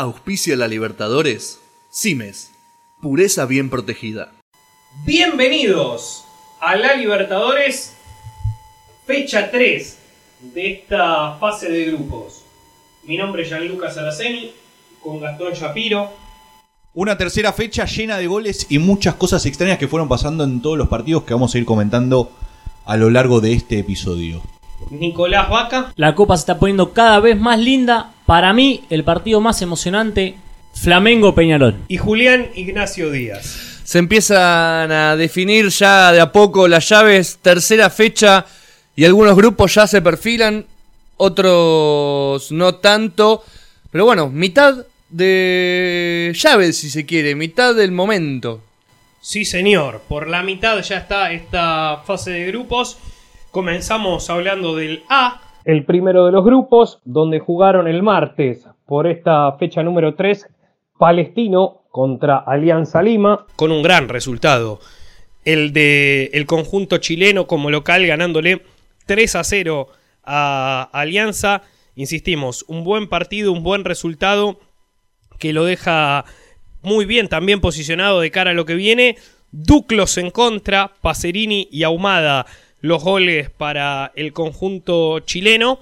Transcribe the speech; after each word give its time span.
Auspicia 0.00 0.54
la 0.54 0.68
Libertadores. 0.68 1.58
Cimes. 1.90 2.52
Pureza 3.02 3.46
bien 3.46 3.68
protegida. 3.68 4.30
Bienvenidos 5.04 6.22
a 6.60 6.76
la 6.76 6.94
Libertadores, 6.94 7.96
fecha 9.08 9.50
3 9.50 9.98
de 10.54 10.70
esta 10.70 11.32
fase 11.40 11.68
de 11.68 11.86
grupos. 11.86 12.44
Mi 13.02 13.16
nombre 13.16 13.42
es 13.42 13.48
Gianluca 13.48 13.90
Saraceni, 13.90 14.52
con 15.02 15.18
Gastón 15.18 15.54
Shapiro. 15.54 16.12
Una 16.94 17.18
tercera 17.18 17.52
fecha 17.52 17.84
llena 17.84 18.18
de 18.18 18.28
goles 18.28 18.68
y 18.68 18.78
muchas 18.78 19.16
cosas 19.16 19.46
extrañas 19.46 19.78
que 19.78 19.88
fueron 19.88 20.08
pasando 20.08 20.44
en 20.44 20.62
todos 20.62 20.78
los 20.78 20.86
partidos 20.86 21.24
que 21.24 21.34
vamos 21.34 21.56
a 21.56 21.58
ir 21.58 21.64
comentando 21.64 22.30
a 22.84 22.96
lo 22.96 23.10
largo 23.10 23.40
de 23.40 23.52
este 23.52 23.80
episodio. 23.80 24.42
Nicolás 24.90 25.50
Vaca. 25.50 25.92
La 25.96 26.14
copa 26.14 26.36
se 26.36 26.42
está 26.42 26.60
poniendo 26.60 26.92
cada 26.92 27.18
vez 27.18 27.36
más 27.36 27.58
linda. 27.58 28.12
Para 28.28 28.52
mí, 28.52 28.84
el 28.90 29.04
partido 29.04 29.40
más 29.40 29.62
emocionante, 29.62 30.34
Flamengo 30.74 31.34
Peñarol. 31.34 31.76
Y 31.88 31.96
Julián 31.96 32.50
Ignacio 32.54 33.10
Díaz. 33.10 33.80
Se 33.84 33.98
empiezan 33.98 34.92
a 34.92 35.16
definir 35.16 35.70
ya 35.70 36.12
de 36.12 36.20
a 36.20 36.30
poco 36.30 36.68
las 36.68 36.86
llaves, 36.90 37.38
tercera 37.40 37.88
fecha 37.88 38.44
y 38.94 39.06
algunos 39.06 39.34
grupos 39.34 39.74
ya 39.74 39.86
se 39.86 40.02
perfilan, 40.02 40.66
otros 41.16 42.52
no 42.52 42.74
tanto. 42.74 43.44
Pero 43.90 44.04
bueno, 44.04 44.28
mitad 44.28 44.84
de 45.08 46.30
llaves 46.34 46.76
si 46.76 46.90
se 46.90 47.06
quiere, 47.06 47.34
mitad 47.34 47.74
del 47.74 47.92
momento. 47.92 48.60
Sí, 49.22 49.46
señor. 49.46 50.02
Por 50.06 50.28
la 50.28 50.42
mitad 50.42 50.82
ya 50.82 50.98
está 50.98 51.32
esta 51.32 52.02
fase 52.06 52.32
de 52.32 52.46
grupos. 52.48 52.98
Comenzamos 53.50 54.28
hablando 54.28 54.76
del 54.76 55.02
A, 55.08 55.47
el 55.64 55.84
primero 55.84 56.26
de 56.26 56.32
los 56.32 56.44
grupos, 56.44 57.00
donde 57.04 57.40
jugaron 57.40 57.88
el 57.88 58.02
martes 58.02 58.66
por 58.86 59.06
esta 59.06 59.52
fecha 59.52 59.82
número 59.82 60.14
3 60.14 60.46
Palestino 60.98 61.82
contra 61.90 62.38
Alianza 62.38 63.02
Lima, 63.02 63.46
con 63.56 63.70
un 63.70 63.82
gran 63.82 64.08
resultado. 64.08 64.80
El 65.44 65.72
de 65.72 66.30
el 66.32 66.46
conjunto 66.46 66.98
chileno 66.98 67.46
como 67.46 67.70
local 67.70 68.06
ganándole 68.06 68.62
3 69.06 69.36
a 69.36 69.44
0 69.44 69.88
a 70.24 70.88
Alianza. 70.92 71.62
Insistimos, 71.94 72.64
un 72.68 72.84
buen 72.84 73.08
partido, 73.08 73.52
un 73.52 73.62
buen 73.62 73.84
resultado 73.84 74.60
que 75.38 75.52
lo 75.52 75.64
deja 75.64 76.24
muy 76.82 77.04
bien 77.06 77.28
también 77.28 77.60
posicionado 77.60 78.20
de 78.20 78.30
cara 78.30 78.50
a 78.50 78.54
lo 78.54 78.64
que 78.66 78.74
viene. 78.74 79.16
Duclos 79.50 80.18
en 80.18 80.30
contra, 80.30 80.92
Pacerini 81.00 81.68
y 81.70 81.84
Ahumada 81.84 82.46
los 82.80 83.02
goles 83.02 83.50
para 83.50 84.12
el 84.14 84.32
conjunto 84.32 85.20
chileno. 85.20 85.80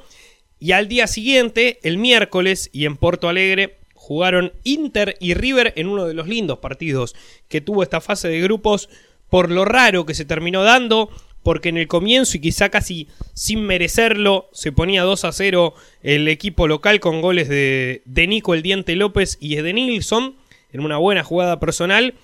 Y 0.59 0.73
al 0.73 0.89
día 0.89 1.07
siguiente, 1.07 1.79
el 1.83 1.99
miércoles, 1.99 2.71
y 2.73 2.87
en 2.87 2.97
Porto 2.97 3.29
Alegre, 3.29 3.77
jugaron 3.95 4.53
Inter 4.65 5.17
y 5.21 5.35
River 5.35 5.73
en 5.77 5.89
uno 5.89 6.07
de 6.07 6.15
los 6.15 6.29
lindos 6.29 6.59
partidos 6.59 7.17
que 7.49 7.61
tuvo 7.61 7.83
esta 7.83 8.01
fase 8.01 8.29
de 8.29 8.41
grupos, 8.41 8.89
por 9.29 9.51
lo 9.51 9.65
raro 9.65 10.07
que 10.07 10.15
se 10.15 10.25
terminó 10.25 10.63
dando, 10.63 11.11
porque 11.43 11.69
en 11.69 11.77
el 11.77 11.89
comienzo 11.89 12.37
y 12.37 12.41
quizá 12.41 12.69
casi 12.69 13.09
sin 13.35 13.65
merecerlo, 13.65 14.49
se 14.53 14.73
ponía 14.73 15.03
2 15.03 15.25
a 15.25 15.33
0 15.33 15.75
el 16.03 16.29
equipo 16.29 16.69
local 16.69 17.01
con 17.01 17.21
goles 17.21 17.49
de, 17.49 18.03
de 18.05 18.27
Nico 18.27 18.55
el 18.55 18.63
Diente 18.63 18.97
López 18.97 19.39
y 19.41 19.57
de 19.57 19.73
Nilsson, 19.73 20.37
en 20.73 20.81
una 20.81 20.97
buena 20.99 21.25
jugada 21.25 21.61
personal. 21.61 22.15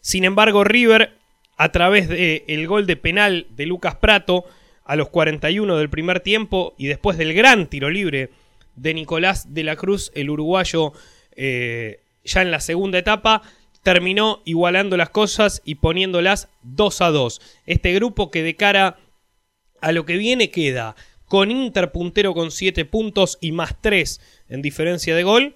Sin 0.00 0.24
embargo, 0.24 0.64
River 0.64 1.16
a 1.56 1.70
través 1.70 2.08
del 2.08 2.44
el 2.46 2.66
gol 2.66 2.86
de 2.86 2.96
penal 2.96 3.46
de 3.50 3.66
Lucas 3.66 3.96
Prato 3.96 4.44
a 4.84 4.96
los 4.96 5.08
41 5.10 5.76
del 5.76 5.90
primer 5.90 6.20
tiempo 6.20 6.74
y 6.76 6.86
después 6.86 7.16
del 7.18 7.34
gran 7.34 7.68
tiro 7.68 7.90
libre 7.90 8.30
de 8.76 8.94
Nicolás 8.94 9.54
de 9.54 9.64
la 9.64 9.76
Cruz, 9.76 10.10
el 10.14 10.30
uruguayo, 10.30 10.92
eh, 11.36 12.00
ya 12.24 12.42
en 12.42 12.50
la 12.50 12.60
segunda 12.60 12.98
etapa, 12.98 13.42
terminó 13.82 14.42
igualando 14.44 14.96
las 14.96 15.10
cosas 15.10 15.62
y 15.64 15.76
poniéndolas 15.76 16.48
2 16.62 17.00
a 17.00 17.10
2. 17.10 17.40
Este 17.66 17.92
grupo 17.92 18.30
que 18.30 18.42
de 18.42 18.56
cara 18.56 18.98
a 19.80 19.92
lo 19.92 20.06
que 20.06 20.16
viene 20.16 20.50
queda 20.50 20.94
con 21.26 21.50
Inter 21.50 21.90
puntero 21.92 22.34
con 22.34 22.50
7 22.50 22.84
puntos 22.84 23.38
y 23.40 23.52
más 23.52 23.80
3 23.80 24.20
en 24.48 24.62
diferencia 24.62 25.16
de 25.16 25.22
gol, 25.22 25.54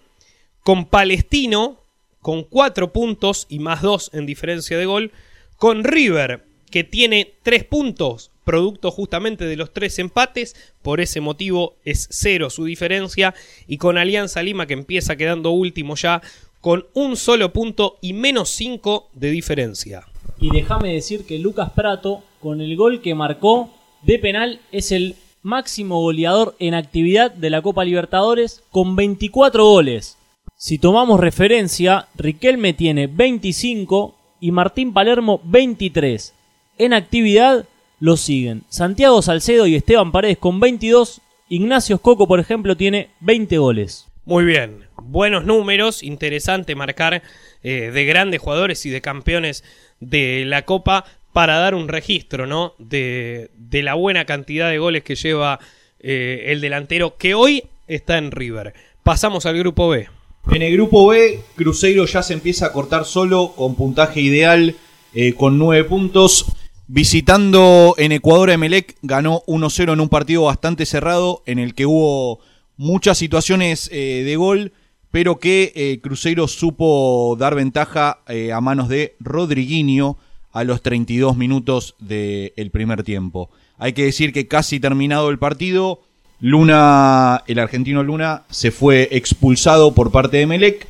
con 0.60 0.86
Palestino 0.86 1.82
con 2.20 2.42
4 2.42 2.92
puntos 2.92 3.46
y 3.48 3.60
más 3.60 3.82
2 3.82 4.10
en 4.14 4.26
diferencia 4.26 4.78
de 4.78 4.86
gol, 4.86 5.12
con 5.56 5.84
River, 5.84 6.44
que 6.70 6.84
tiene 6.84 7.34
tres 7.42 7.64
puntos, 7.64 8.30
producto 8.44 8.90
justamente 8.90 9.44
de 9.44 9.56
los 9.56 9.72
tres 9.72 9.98
empates, 9.98 10.54
por 10.82 11.00
ese 11.00 11.20
motivo 11.20 11.76
es 11.84 12.08
cero 12.10 12.50
su 12.50 12.64
diferencia, 12.64 13.34
y 13.66 13.78
con 13.78 13.98
Alianza 13.98 14.42
Lima, 14.42 14.66
que 14.66 14.74
empieza 14.74 15.16
quedando 15.16 15.50
último 15.50 15.96
ya, 15.96 16.22
con 16.60 16.86
un 16.94 17.16
solo 17.16 17.52
punto 17.52 17.98
y 18.00 18.12
menos 18.12 18.50
cinco 18.50 19.08
de 19.14 19.30
diferencia. 19.30 20.06
Y 20.40 20.50
déjame 20.50 20.92
decir 20.92 21.24
que 21.24 21.38
Lucas 21.38 21.70
Prato, 21.70 22.22
con 22.40 22.60
el 22.60 22.76
gol 22.76 23.00
que 23.00 23.14
marcó 23.14 23.70
de 24.02 24.18
penal, 24.18 24.60
es 24.72 24.92
el 24.92 25.16
máximo 25.42 26.00
goleador 26.00 26.56
en 26.58 26.74
actividad 26.74 27.30
de 27.30 27.50
la 27.50 27.62
Copa 27.62 27.84
Libertadores 27.84 28.62
con 28.70 28.96
24 28.96 29.64
goles. 29.64 30.18
Si 30.56 30.78
tomamos 30.78 31.20
referencia, 31.20 32.08
Riquelme 32.16 32.72
tiene 32.72 33.06
25, 33.06 34.15
y 34.40 34.52
Martín 34.52 34.92
Palermo 34.92 35.40
23. 35.44 36.34
En 36.78 36.92
actividad 36.92 37.66
lo 38.00 38.16
siguen 38.16 38.64
Santiago 38.68 39.22
Salcedo 39.22 39.66
y 39.66 39.74
Esteban 39.74 40.12
Paredes 40.12 40.38
con 40.38 40.60
22. 40.60 41.20
Ignacio 41.48 41.98
Coco, 41.98 42.26
por 42.26 42.40
ejemplo, 42.40 42.76
tiene 42.76 43.10
20 43.20 43.58
goles. 43.58 44.08
Muy 44.24 44.44
bien, 44.44 44.84
buenos 44.96 45.44
números, 45.44 46.02
interesante 46.02 46.74
marcar 46.74 47.22
eh, 47.62 47.90
de 47.92 48.04
grandes 48.04 48.40
jugadores 48.40 48.84
y 48.84 48.90
de 48.90 49.00
campeones 49.00 49.62
de 50.00 50.44
la 50.46 50.62
Copa 50.62 51.04
para 51.32 51.58
dar 51.58 51.74
un 51.74 51.88
registro, 51.88 52.46
¿no? 52.46 52.74
De, 52.78 53.50
la 53.70 53.94
buena 53.94 54.24
cantidad 54.24 54.68
de 54.68 54.78
goles 54.78 55.04
que 55.04 55.14
lleva 55.14 55.60
eh, 56.00 56.46
el 56.48 56.60
delantero 56.60 57.16
que 57.16 57.34
hoy 57.34 57.64
está 57.86 58.18
en 58.18 58.32
River. 58.32 58.74
Pasamos 59.02 59.46
al 59.46 59.58
grupo 59.58 59.88
B. 59.88 60.08
En 60.50 60.62
el 60.62 60.72
grupo 60.72 61.08
B, 61.08 61.40
Cruzeiro 61.56 62.06
ya 62.06 62.22
se 62.22 62.32
empieza 62.32 62.66
a 62.66 62.72
cortar 62.72 63.04
solo 63.04 63.52
con 63.56 63.74
puntaje 63.74 64.20
ideal 64.20 64.76
eh, 65.12 65.34
con 65.34 65.58
9 65.58 65.84
puntos. 65.84 66.46
Visitando 66.86 67.94
en 67.98 68.12
Ecuador, 68.12 68.50
Emelec 68.50 68.96
ganó 69.02 69.42
1-0 69.48 69.92
en 69.92 70.00
un 70.00 70.08
partido 70.08 70.44
bastante 70.44 70.86
cerrado 70.86 71.42
en 71.46 71.58
el 71.58 71.74
que 71.74 71.86
hubo 71.86 72.38
muchas 72.76 73.18
situaciones 73.18 73.90
eh, 73.92 74.22
de 74.24 74.36
gol, 74.36 74.72
pero 75.10 75.40
que 75.40 75.72
eh, 75.74 75.98
Cruzeiro 76.00 76.46
supo 76.46 77.36
dar 77.38 77.56
ventaja 77.56 78.20
a 78.54 78.60
manos 78.60 78.88
de 78.88 79.16
Rodriguinho 79.18 80.16
a 80.52 80.62
los 80.62 80.80
32 80.80 81.36
minutos 81.36 81.96
del 81.98 82.70
primer 82.70 83.02
tiempo. 83.02 83.50
Hay 83.78 83.94
que 83.94 84.04
decir 84.04 84.32
que 84.32 84.46
casi 84.46 84.78
terminado 84.78 85.28
el 85.28 85.38
partido, 85.38 86.02
Luna, 86.40 87.42
el 87.46 87.58
argentino 87.58 88.02
Luna, 88.02 88.42
se 88.50 88.70
fue 88.70 89.08
expulsado 89.12 89.94
por 89.94 90.10
parte 90.10 90.36
de 90.36 90.46
Melec, 90.46 90.86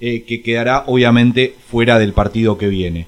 eh, 0.00 0.24
que 0.24 0.42
quedará 0.42 0.84
obviamente 0.86 1.54
fuera 1.70 1.98
del 1.98 2.12
partido 2.12 2.58
que 2.58 2.68
viene. 2.68 3.06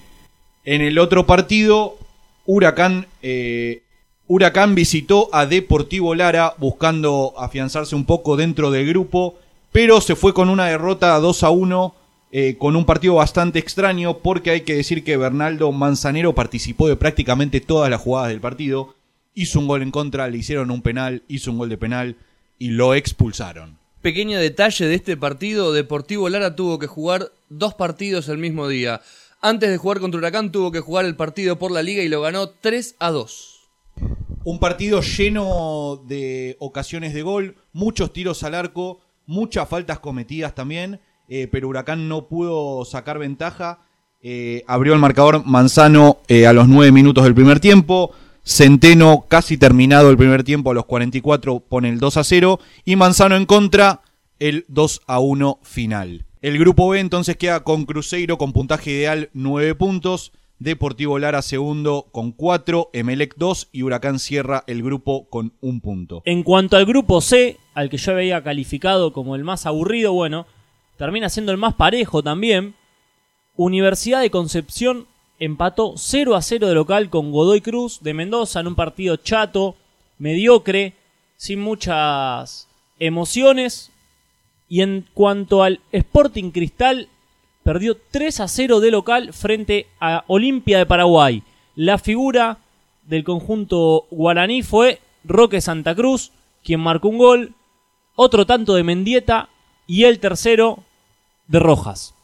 En 0.64 0.80
el 0.80 0.98
otro 0.98 1.26
partido, 1.26 1.98
Huracán, 2.46 3.06
eh, 3.22 3.82
Huracán 4.26 4.74
visitó 4.74 5.28
a 5.32 5.46
Deportivo 5.46 6.14
Lara 6.14 6.54
buscando 6.58 7.34
afianzarse 7.36 7.94
un 7.94 8.04
poco 8.04 8.36
dentro 8.36 8.70
del 8.70 8.86
grupo, 8.86 9.36
pero 9.72 10.00
se 10.00 10.16
fue 10.16 10.32
con 10.32 10.48
una 10.48 10.66
derrota 10.66 11.18
2 11.18 11.42
a 11.42 11.50
1 11.50 11.94
eh, 12.34 12.56
con 12.58 12.76
un 12.76 12.86
partido 12.86 13.16
bastante 13.16 13.58
extraño 13.58 14.18
porque 14.18 14.50
hay 14.50 14.60
que 14.62 14.74
decir 14.74 15.04
que 15.04 15.18
Bernaldo 15.18 15.70
Manzanero 15.70 16.34
participó 16.34 16.88
de 16.88 16.96
prácticamente 16.96 17.60
todas 17.60 17.90
las 17.90 18.00
jugadas 18.00 18.30
del 18.30 18.40
partido 18.40 18.94
hizo 19.34 19.58
un 19.58 19.66
gol 19.66 19.82
en 19.82 19.90
contra, 19.90 20.28
le 20.28 20.38
hicieron 20.38 20.70
un 20.70 20.82
penal, 20.82 21.22
hizo 21.28 21.50
un 21.50 21.58
gol 21.58 21.68
de 21.68 21.78
penal 21.78 22.16
y 22.58 22.68
lo 22.68 22.94
expulsaron. 22.94 23.78
Pequeño 24.02 24.38
detalle 24.38 24.86
de 24.86 24.94
este 24.94 25.16
partido, 25.16 25.72
Deportivo 25.72 26.28
Lara 26.28 26.56
tuvo 26.56 26.78
que 26.78 26.88
jugar 26.88 27.30
dos 27.48 27.74
partidos 27.74 28.28
el 28.28 28.38
mismo 28.38 28.68
día. 28.68 29.00
Antes 29.40 29.70
de 29.70 29.76
jugar 29.76 30.00
contra 30.00 30.18
Huracán 30.18 30.52
tuvo 30.52 30.70
que 30.70 30.80
jugar 30.80 31.04
el 31.04 31.16
partido 31.16 31.58
por 31.58 31.70
la 31.70 31.82
liga 31.82 32.02
y 32.02 32.08
lo 32.08 32.20
ganó 32.20 32.48
3 32.48 32.96
a 32.98 33.10
2. 33.10 33.60
Un 34.44 34.58
partido 34.58 35.00
lleno 35.02 36.02
de 36.06 36.56
ocasiones 36.58 37.14
de 37.14 37.22
gol, 37.22 37.56
muchos 37.72 38.12
tiros 38.12 38.42
al 38.42 38.54
arco, 38.54 39.00
muchas 39.26 39.68
faltas 39.68 40.00
cometidas 40.00 40.54
también, 40.54 41.00
eh, 41.28 41.48
pero 41.50 41.68
Huracán 41.68 42.08
no 42.08 42.26
pudo 42.26 42.84
sacar 42.84 43.18
ventaja. 43.18 43.80
Eh, 44.22 44.64
abrió 44.68 44.94
el 44.94 45.00
marcador 45.00 45.44
Manzano 45.44 46.18
eh, 46.28 46.46
a 46.46 46.52
los 46.52 46.68
9 46.68 46.92
minutos 46.92 47.24
del 47.24 47.34
primer 47.34 47.60
tiempo. 47.60 48.12
Centeno, 48.44 49.26
casi 49.28 49.56
terminado 49.56 50.10
el 50.10 50.16
primer 50.16 50.42
tiempo, 50.42 50.70
a 50.70 50.74
los 50.74 50.86
44 50.86 51.60
pone 51.60 51.88
el 51.88 51.98
2 51.98 52.16
a 52.16 52.24
0. 52.24 52.60
Y 52.84 52.96
Manzano 52.96 53.36
en 53.36 53.46
contra, 53.46 54.02
el 54.38 54.64
2 54.68 55.02
a 55.06 55.20
1 55.20 55.60
final. 55.62 56.24
El 56.40 56.58
grupo 56.58 56.88
B 56.88 56.98
entonces 56.98 57.36
queda 57.36 57.62
con 57.62 57.84
Cruzeiro 57.84 58.36
con 58.36 58.52
puntaje 58.52 58.90
ideal 58.90 59.30
9 59.32 59.76
puntos. 59.76 60.32
Deportivo 60.58 61.18
Lara 61.18 61.42
segundo 61.42 62.06
con 62.12 62.30
4, 62.32 62.90
Emelec 62.92 63.34
2 63.36 63.68
y 63.72 63.82
Huracán 63.82 64.18
cierra 64.20 64.62
el 64.66 64.82
grupo 64.82 65.28
con 65.28 65.52
un 65.60 65.80
punto. 65.80 66.22
En 66.24 66.44
cuanto 66.44 66.76
al 66.76 66.86
grupo 66.86 67.20
C, 67.20 67.58
al 67.74 67.90
que 67.90 67.96
yo 67.96 68.12
había 68.12 68.42
calificado 68.44 69.12
como 69.12 69.34
el 69.34 69.42
más 69.42 69.66
aburrido, 69.66 70.12
bueno, 70.12 70.46
termina 70.98 71.28
siendo 71.28 71.50
el 71.50 71.58
más 71.58 71.74
parejo 71.74 72.22
también. 72.22 72.74
Universidad 73.56 74.20
de 74.20 74.30
Concepción 74.30 75.06
empató 75.44 75.94
0 75.96 76.36
a 76.36 76.40
0 76.40 76.68
de 76.68 76.74
local 76.74 77.10
con 77.10 77.32
Godoy 77.32 77.60
Cruz 77.60 77.98
de 78.00 78.14
Mendoza 78.14 78.60
en 78.60 78.68
un 78.68 78.76
partido 78.76 79.16
chato, 79.16 79.74
mediocre, 80.18 80.94
sin 81.36 81.60
muchas 81.60 82.68
emociones. 83.00 83.90
Y 84.68 84.82
en 84.82 85.04
cuanto 85.14 85.64
al 85.64 85.80
Sporting 85.90 86.52
Cristal, 86.52 87.08
perdió 87.64 87.96
3 88.12 88.38
a 88.38 88.46
0 88.46 88.78
de 88.78 88.92
local 88.92 89.32
frente 89.32 89.88
a 89.98 90.22
Olimpia 90.28 90.78
de 90.78 90.86
Paraguay. 90.86 91.42
La 91.74 91.98
figura 91.98 92.58
del 93.02 93.24
conjunto 93.24 94.06
guaraní 94.12 94.62
fue 94.62 95.00
Roque 95.24 95.60
Santa 95.60 95.92
Cruz, 95.96 96.30
quien 96.62 96.78
marcó 96.78 97.08
un 97.08 97.18
gol, 97.18 97.54
otro 98.14 98.46
tanto 98.46 98.76
de 98.76 98.84
Mendieta 98.84 99.48
y 99.88 100.04
el 100.04 100.20
tercero 100.20 100.84
de 101.48 101.58
Rojas. 101.58 102.14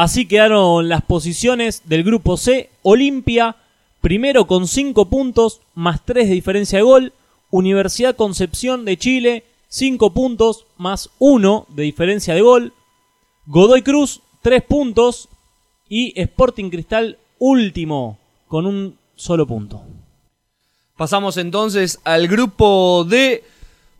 Así 0.00 0.24
quedaron 0.24 0.88
las 0.88 1.02
posiciones 1.02 1.82
del 1.84 2.04
grupo 2.04 2.38
C. 2.38 2.70
Olimpia, 2.80 3.56
primero 4.00 4.46
con 4.46 4.66
5 4.66 5.10
puntos, 5.10 5.60
más 5.74 6.06
3 6.06 6.26
de 6.26 6.34
diferencia 6.36 6.78
de 6.78 6.84
gol. 6.84 7.12
Universidad 7.50 8.16
Concepción 8.16 8.86
de 8.86 8.96
Chile, 8.96 9.44
5 9.68 10.14
puntos, 10.14 10.64
más 10.78 11.10
1 11.18 11.66
de 11.68 11.82
diferencia 11.82 12.32
de 12.32 12.40
gol. 12.40 12.72
Godoy 13.44 13.82
Cruz, 13.82 14.22
3 14.40 14.62
puntos. 14.62 15.28
Y 15.90 16.18
Sporting 16.18 16.70
Cristal, 16.70 17.18
último, 17.38 18.16
con 18.48 18.64
un 18.64 18.96
solo 19.16 19.46
punto. 19.46 19.82
Pasamos 20.96 21.36
entonces 21.36 22.00
al 22.04 22.26
grupo 22.26 23.04
D. 23.04 23.44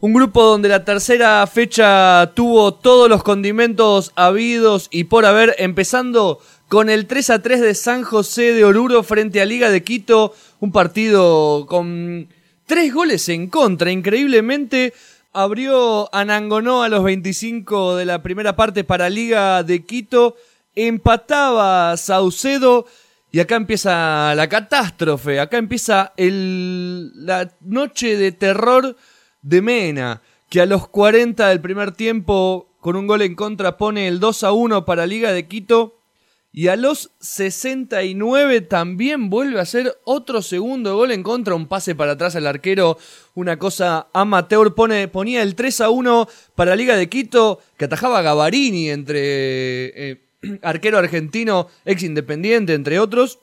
Un 0.03 0.15
grupo 0.15 0.43
donde 0.43 0.71
la 0.71 0.83
tercera 0.83 1.47
fecha 1.47 2.33
tuvo 2.35 2.73
todos 2.73 3.07
los 3.11 3.23
condimentos 3.23 4.13
habidos 4.15 4.89
y 4.91 5.05
por 5.05 5.27
haber, 5.27 5.55
empezando 5.59 6.41
con 6.69 6.89
el 6.89 7.07
3 7.07 7.29
a 7.29 7.43
3 7.43 7.61
de 7.61 7.75
San 7.75 8.03
José 8.03 8.55
de 8.55 8.65
Oruro 8.65 9.03
frente 9.03 9.43
a 9.43 9.45
Liga 9.45 9.69
de 9.69 9.83
Quito. 9.83 10.35
Un 10.59 10.73
partido 10.73 11.67
con 11.69 12.29
tres 12.65 12.95
goles 12.95 13.29
en 13.29 13.49
contra. 13.49 13.93
Increíblemente 13.93 14.95
abrió 15.35 16.09
Anangonó 16.15 16.83
a 16.83 16.89
los 16.89 17.05
25 17.05 17.97
de 17.97 18.07
la 18.07 18.23
primera 18.23 18.57
parte 18.57 18.85
para 18.85 19.11
Liga 19.11 19.63
de 19.65 19.85
Quito. 19.85 20.35
Empataba 20.75 21.95
Saucedo. 21.99 22.87
Y 23.33 23.41
acá 23.41 23.57
empieza 23.57 24.35
la 24.35 24.49
catástrofe, 24.49 25.41
acá 25.41 25.59
empieza 25.59 26.15
el, 26.17 27.13
la 27.27 27.53
noche 27.61 28.17
de 28.17 28.33
terror 28.33 28.97
de 29.43 29.63
Mena, 29.63 30.23
que 30.49 30.61
a 30.61 30.67
los 30.67 30.89
40 30.89 31.49
del 31.49 31.61
primer 31.61 31.93
tiempo, 31.93 32.69
con 32.81 32.97
un 32.97 33.07
gol 33.07 33.23
en 33.23 33.35
contra, 33.35 33.77
pone 33.77 34.09
el 34.09 34.21
2 34.21 34.45
a 34.45 34.53
1 34.53 34.85
para 34.85 35.07
Liga 35.07 35.33
de 35.33 35.47
Quito. 35.47 35.97
Y 36.53 36.67
a 36.67 36.75
los 36.75 37.13
69 37.21 38.63
también 38.63 39.31
vuelve 39.31 39.61
a 39.61 39.63
hacer 39.63 39.97
otro 40.05 40.43
segundo 40.43 40.97
gol 40.97 41.13
en 41.13 41.23
contra, 41.23 41.55
un 41.55 41.69
pase 41.69 41.95
para 41.95 42.13
atrás 42.13 42.35
al 42.35 42.49
arquero, 42.49 42.99
una 43.35 43.57
cosa 43.57 44.09
amateur, 44.13 44.75
pone, 44.75 45.07
ponía 45.07 45.43
el 45.43 45.55
3 45.55 45.83
a 45.83 45.91
1 45.91 46.29
para 46.57 46.75
Liga 46.75 46.97
de 46.97 47.09
Quito, 47.09 47.61
que 47.77 47.85
atajaba 47.85 48.23
Gavarini 48.23 48.91
entre 48.91 49.21
eh, 49.21 50.21
arquero 50.63 50.99
argentino, 50.99 51.69
ex 51.85 52.03
independiente, 52.03 52.75
entre 52.75 52.99
otros. 52.99 53.39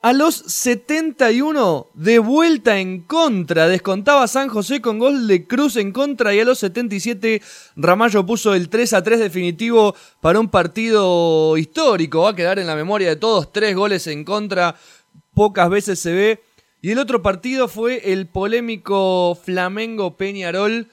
A 0.00 0.12
los 0.12 0.36
71, 0.36 1.88
de 1.94 2.20
vuelta 2.20 2.78
en 2.78 3.00
contra, 3.00 3.66
descontaba 3.66 4.28
San 4.28 4.48
José 4.48 4.80
con 4.80 5.00
gol 5.00 5.26
de 5.26 5.48
Cruz 5.48 5.74
en 5.74 5.90
contra 5.90 6.32
y 6.32 6.38
a 6.38 6.44
los 6.44 6.60
77 6.60 7.42
Ramallo 7.74 8.24
puso 8.24 8.54
el 8.54 8.68
3 8.68 8.92
a 8.92 9.02
3 9.02 9.18
definitivo 9.18 9.96
para 10.20 10.38
un 10.38 10.50
partido 10.50 11.56
histórico. 11.56 12.22
Va 12.22 12.30
a 12.30 12.36
quedar 12.36 12.60
en 12.60 12.68
la 12.68 12.76
memoria 12.76 13.08
de 13.08 13.16
todos, 13.16 13.52
tres 13.52 13.74
goles 13.74 14.06
en 14.06 14.24
contra, 14.24 14.76
pocas 15.34 15.68
veces 15.68 15.98
se 15.98 16.12
ve. 16.12 16.42
Y 16.80 16.92
el 16.92 17.00
otro 17.00 17.20
partido 17.20 17.66
fue 17.66 18.12
el 18.12 18.28
polémico 18.28 19.34
Flamengo 19.34 20.16
Peñarol, 20.16 20.86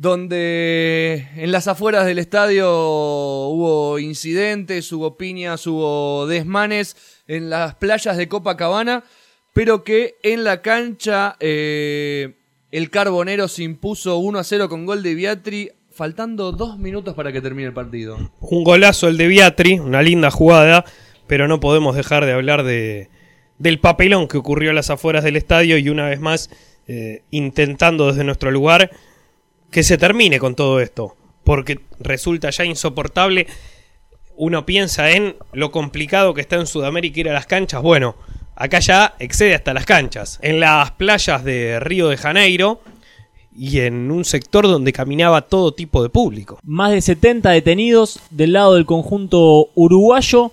donde 0.00 1.28
en 1.36 1.52
las 1.52 1.68
afueras 1.68 2.06
del 2.06 2.18
estadio 2.18 2.70
hubo 2.70 3.98
incidentes, 3.98 4.90
hubo 4.92 5.18
piñas, 5.18 5.66
hubo 5.66 6.26
desmanes 6.26 6.96
en 7.28 7.50
las 7.50 7.74
playas 7.74 8.16
de 8.16 8.26
Copacabana, 8.26 9.04
pero 9.52 9.84
que 9.84 10.14
en 10.22 10.42
la 10.42 10.62
cancha 10.62 11.36
eh, 11.38 12.32
el 12.70 12.88
Carbonero 12.88 13.46
se 13.46 13.62
impuso 13.62 14.16
1 14.16 14.38
a 14.38 14.44
0 14.44 14.70
con 14.70 14.86
gol 14.86 15.02
de 15.02 15.14
Viatri, 15.14 15.70
faltando 15.92 16.52
dos 16.52 16.78
minutos 16.78 17.14
para 17.14 17.30
que 17.30 17.42
termine 17.42 17.68
el 17.68 17.74
partido. 17.74 18.16
Un 18.40 18.64
golazo 18.64 19.06
el 19.06 19.18
de 19.18 19.26
Viatri, 19.26 19.80
una 19.80 20.00
linda 20.00 20.30
jugada, 20.30 20.86
pero 21.26 21.46
no 21.46 21.60
podemos 21.60 21.94
dejar 21.94 22.24
de 22.24 22.32
hablar 22.32 22.62
de, 22.62 23.10
del 23.58 23.78
papelón 23.80 24.28
que 24.28 24.38
ocurrió 24.38 24.70
a 24.70 24.74
las 24.74 24.88
afueras 24.88 25.24
del 25.24 25.36
estadio 25.36 25.76
y 25.76 25.90
una 25.90 26.08
vez 26.08 26.20
más 26.20 26.48
eh, 26.88 27.22
intentando 27.30 28.06
desde 28.06 28.24
nuestro 28.24 28.50
lugar 28.50 28.90
que 29.70 29.82
se 29.82 29.98
termine 29.98 30.38
con 30.38 30.54
todo 30.54 30.80
esto, 30.80 31.16
porque 31.44 31.80
resulta 32.00 32.50
ya 32.50 32.64
insoportable 32.64 33.46
uno 34.40 34.64
piensa 34.64 35.10
en 35.10 35.36
lo 35.52 35.70
complicado 35.70 36.32
que 36.32 36.40
está 36.40 36.56
en 36.56 36.66
Sudamérica 36.66 37.20
ir 37.20 37.28
a 37.28 37.34
las 37.34 37.44
canchas. 37.44 37.82
Bueno, 37.82 38.14
acá 38.56 38.80
ya 38.80 39.14
excede 39.18 39.54
hasta 39.54 39.74
las 39.74 39.84
canchas. 39.84 40.38
En 40.40 40.60
las 40.60 40.92
playas 40.92 41.44
de 41.44 41.78
Río 41.78 42.08
de 42.08 42.16
Janeiro 42.16 42.80
y 43.54 43.80
en 43.80 44.10
un 44.10 44.24
sector 44.24 44.66
donde 44.66 44.94
caminaba 44.94 45.42
todo 45.42 45.74
tipo 45.74 46.02
de 46.02 46.08
público. 46.08 46.58
Más 46.62 46.90
de 46.90 47.02
70 47.02 47.50
detenidos 47.50 48.18
del 48.30 48.54
lado 48.54 48.76
del 48.76 48.86
conjunto 48.86 49.68
uruguayo. 49.74 50.52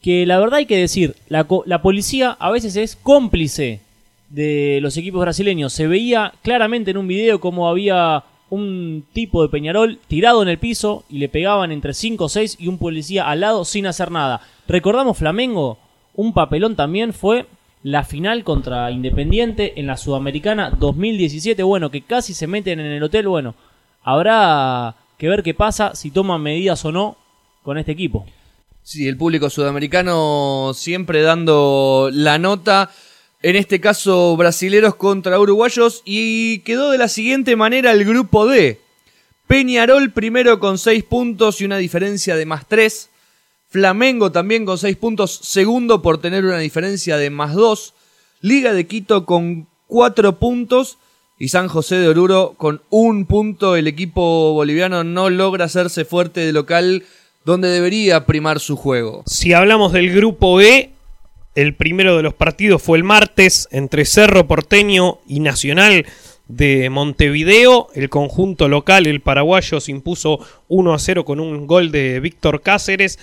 Que 0.00 0.26
la 0.26 0.38
verdad 0.38 0.58
hay 0.58 0.66
que 0.66 0.76
decir, 0.76 1.16
la, 1.26 1.44
la 1.66 1.82
policía 1.82 2.36
a 2.38 2.52
veces 2.52 2.76
es 2.76 2.94
cómplice 2.94 3.80
de 4.28 4.78
los 4.80 4.96
equipos 4.96 5.22
brasileños. 5.22 5.72
Se 5.72 5.88
veía 5.88 6.34
claramente 6.42 6.92
en 6.92 6.98
un 6.98 7.08
video 7.08 7.40
como 7.40 7.68
había 7.68 8.22
un 8.54 9.04
tipo 9.12 9.42
de 9.42 9.48
Peñarol 9.48 9.98
tirado 10.06 10.42
en 10.42 10.48
el 10.48 10.58
piso 10.58 11.04
y 11.08 11.18
le 11.18 11.28
pegaban 11.28 11.72
entre 11.72 11.94
5 11.94 12.24
o 12.24 12.28
6 12.28 12.56
y 12.60 12.68
un 12.68 12.78
policía 12.78 13.28
al 13.28 13.40
lado 13.40 13.64
sin 13.64 13.86
hacer 13.86 14.10
nada. 14.10 14.40
Recordamos 14.68 15.18
Flamengo, 15.18 15.78
un 16.14 16.32
papelón 16.32 16.76
también 16.76 17.12
fue 17.12 17.46
la 17.82 18.04
final 18.04 18.44
contra 18.44 18.90
Independiente 18.90 19.78
en 19.78 19.86
la 19.86 19.96
Sudamericana 19.96 20.70
2017, 20.70 21.62
bueno, 21.62 21.90
que 21.90 22.02
casi 22.02 22.32
se 22.32 22.46
meten 22.46 22.80
en 22.80 22.86
el 22.86 23.02
hotel, 23.02 23.28
bueno, 23.28 23.54
habrá 24.02 24.96
que 25.18 25.28
ver 25.28 25.42
qué 25.42 25.52
pasa, 25.52 25.94
si 25.94 26.10
toman 26.10 26.40
medidas 26.40 26.84
o 26.84 26.92
no 26.92 27.16
con 27.62 27.76
este 27.76 27.92
equipo. 27.92 28.24
Sí, 28.82 29.08
el 29.08 29.16
público 29.16 29.50
sudamericano 29.50 30.72
siempre 30.74 31.22
dando 31.22 32.10
la 32.12 32.38
nota 32.38 32.90
en 33.44 33.56
este 33.56 33.78
caso 33.78 34.34
brasileros 34.38 34.94
contra 34.94 35.38
uruguayos, 35.38 36.00
y 36.06 36.60
quedó 36.60 36.90
de 36.90 36.96
la 36.96 37.08
siguiente 37.08 37.56
manera 37.56 37.92
el 37.92 38.06
grupo 38.06 38.46
D. 38.46 38.80
Peñarol 39.46 40.12
primero 40.12 40.58
con 40.58 40.78
6 40.78 41.04
puntos 41.04 41.60
y 41.60 41.66
una 41.66 41.76
diferencia 41.76 42.36
de 42.36 42.46
más 42.46 42.66
3. 42.66 43.10
Flamengo 43.68 44.32
también 44.32 44.64
con 44.64 44.78
6 44.78 44.96
puntos, 44.96 45.40
segundo 45.42 46.00
por 46.00 46.22
tener 46.22 46.46
una 46.46 46.56
diferencia 46.56 47.18
de 47.18 47.28
más 47.28 47.52
2. 47.52 47.92
Liga 48.40 48.72
de 48.72 48.86
Quito 48.86 49.26
con 49.26 49.66
4 49.88 50.38
puntos 50.38 50.96
y 51.38 51.48
San 51.48 51.68
José 51.68 51.96
de 51.96 52.08
Oruro 52.08 52.54
con 52.56 52.80
un 52.88 53.26
punto. 53.26 53.76
El 53.76 53.88
equipo 53.88 54.54
boliviano 54.54 55.04
no 55.04 55.28
logra 55.28 55.66
hacerse 55.66 56.06
fuerte 56.06 56.40
de 56.40 56.54
local 56.54 57.04
donde 57.44 57.68
debería 57.68 58.24
primar 58.24 58.58
su 58.58 58.74
juego. 58.76 59.22
Si 59.26 59.52
hablamos 59.52 59.92
del 59.92 60.14
grupo 60.14 60.62
E, 60.62 60.93
el 61.54 61.74
primero 61.74 62.16
de 62.16 62.22
los 62.22 62.34
partidos 62.34 62.82
fue 62.82 62.98
el 62.98 63.04
martes 63.04 63.68
entre 63.70 64.04
Cerro 64.04 64.46
Porteño 64.46 65.18
y 65.26 65.40
Nacional 65.40 66.06
de 66.48 66.90
Montevideo. 66.90 67.88
El 67.94 68.08
conjunto 68.10 68.68
local, 68.68 69.06
el 69.06 69.20
paraguayo, 69.20 69.80
se 69.80 69.92
impuso 69.92 70.40
1 70.68 70.94
a 70.94 70.98
0 70.98 71.24
con 71.24 71.40
un 71.40 71.66
gol 71.66 71.92
de 71.92 72.20
Víctor 72.20 72.60
Cáceres 72.62 73.18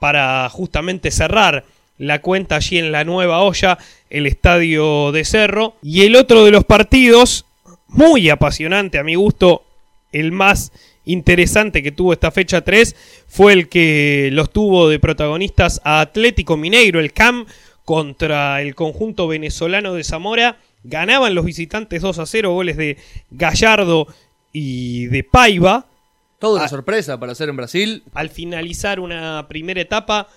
para 0.00 0.48
justamente 0.48 1.10
cerrar 1.10 1.64
la 1.98 2.20
cuenta 2.20 2.56
allí 2.56 2.78
en 2.78 2.92
la 2.92 3.04
nueva 3.04 3.42
olla, 3.42 3.76
el 4.08 4.26
estadio 4.26 5.12
de 5.12 5.24
Cerro. 5.24 5.74
Y 5.82 6.02
el 6.02 6.16
otro 6.16 6.44
de 6.44 6.52
los 6.52 6.64
partidos, 6.64 7.44
muy 7.88 8.30
apasionante 8.30 8.98
a 8.98 9.04
mi 9.04 9.16
gusto, 9.16 9.64
el 10.12 10.32
más 10.32 10.72
interesante 11.12 11.82
que 11.82 11.90
tuvo 11.92 12.12
esta 12.12 12.30
fecha 12.30 12.60
3 12.62 12.94
fue 13.26 13.52
el 13.52 13.68
que 13.68 14.28
los 14.32 14.50
tuvo 14.50 14.88
de 14.88 14.98
protagonistas 14.98 15.80
a 15.84 16.00
Atlético 16.00 16.56
Mineiro, 16.56 17.00
el 17.00 17.12
CAM, 17.12 17.46
contra 17.84 18.60
el 18.62 18.74
conjunto 18.74 19.26
venezolano 19.26 19.94
de 19.94 20.04
Zamora. 20.04 20.58
Ganaban 20.84 21.34
los 21.34 21.44
visitantes 21.44 22.02
2 22.02 22.18
a 22.18 22.26
0, 22.26 22.52
goles 22.52 22.76
de 22.76 22.98
Gallardo 23.30 24.06
y 24.52 25.06
de 25.06 25.24
Paiva. 25.24 25.86
Toda 26.38 26.56
una 26.56 26.64
Ah. 26.64 26.68
sorpresa 26.68 27.18
para 27.18 27.32
hacer 27.32 27.48
en 27.48 27.56
Brasil. 27.56 28.02
Al 28.14 28.28
finalizar 28.30 29.00
una 29.00 29.46
primera 29.48 29.80
etapa 29.80 30.28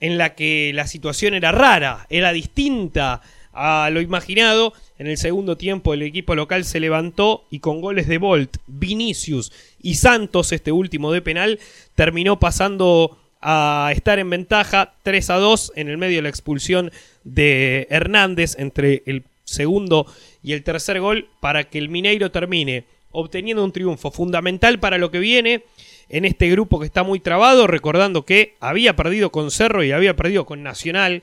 en 0.00 0.18
la 0.18 0.34
que 0.34 0.72
la 0.74 0.86
situación 0.86 1.32
era 1.34 1.52
rara, 1.52 2.06
era 2.10 2.32
distinta 2.32 3.22
a 3.56 3.90
lo 3.90 4.00
imaginado. 4.00 4.72
En 4.98 5.06
el 5.06 5.16
segundo 5.16 5.56
tiempo 5.56 5.94
el 5.94 6.02
equipo 6.02 6.34
local 6.34 6.64
se 6.64 6.78
levantó 6.78 7.44
y 7.50 7.58
con 7.58 7.80
goles 7.80 8.06
de 8.06 8.18
Bolt, 8.18 8.58
Vinicius 8.66 9.52
y 9.82 9.94
Santos, 9.94 10.52
este 10.52 10.72
último 10.72 11.10
de 11.10 11.22
penal, 11.22 11.58
terminó 11.94 12.38
pasando 12.38 13.18
a 13.40 13.90
estar 13.92 14.18
en 14.18 14.30
ventaja 14.30 14.94
3 15.02 15.30
a 15.30 15.36
2 15.36 15.72
en 15.76 15.88
el 15.88 15.98
medio 15.98 16.16
de 16.16 16.22
la 16.22 16.28
expulsión 16.28 16.90
de 17.24 17.86
Hernández 17.90 18.56
entre 18.58 19.02
el 19.06 19.24
segundo 19.44 20.06
y 20.42 20.52
el 20.52 20.62
tercer 20.62 21.00
gol 21.00 21.28
para 21.40 21.64
que 21.64 21.78
el 21.78 21.88
Mineiro 21.88 22.30
termine 22.30 22.84
obteniendo 23.12 23.64
un 23.64 23.72
triunfo 23.72 24.10
fundamental 24.10 24.78
para 24.78 24.98
lo 24.98 25.10
que 25.10 25.18
viene 25.18 25.64
en 26.08 26.24
este 26.24 26.50
grupo 26.50 26.78
que 26.78 26.86
está 26.86 27.02
muy 27.02 27.18
trabado, 27.18 27.66
recordando 27.66 28.24
que 28.24 28.54
había 28.60 28.94
perdido 28.94 29.30
con 29.30 29.50
Cerro 29.50 29.82
y 29.82 29.92
había 29.92 30.14
perdido 30.14 30.44
con 30.44 30.62
Nacional 30.62 31.22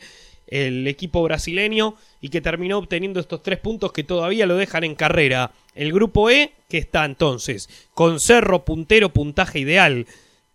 el 0.53 0.88
equipo 0.88 1.24
brasileño 1.24 1.95
y 2.22 2.29
que 2.29 2.39
terminó 2.39 2.77
obteniendo 2.77 3.19
estos 3.19 3.41
tres 3.41 3.57
puntos 3.57 3.91
que 3.91 4.03
todavía 4.03 4.45
lo 4.45 4.55
dejan 4.55 4.83
en 4.83 4.93
carrera. 4.93 5.51
El 5.74 5.91
grupo 5.91 6.29
E, 6.29 6.53
que 6.69 6.77
está 6.77 7.05
entonces 7.05 7.69
con 7.95 8.19
Cerro 8.19 8.63
puntero, 8.63 9.10
puntaje 9.10 9.60
ideal, 9.60 10.05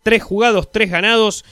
tres 0.01 0.23
jugados, 0.23 0.71
tres 0.71 0.89
ganados, 0.89 1.43